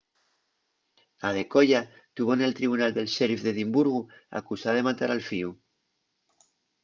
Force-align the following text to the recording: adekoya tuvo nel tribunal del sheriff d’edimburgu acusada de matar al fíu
adekoya 1.27 1.81
tuvo 2.15 2.31
nel 2.35 2.55
tribunal 2.59 2.91
del 2.95 3.11
sheriff 3.13 3.41
d’edimburgu 3.43 4.01
acusada 4.39 4.77
de 4.77 4.85
matar 4.87 5.09
al 5.11 5.23
fíu 5.29 5.49